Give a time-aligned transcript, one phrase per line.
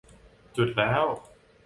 [0.57, 1.03] จุดแล้ว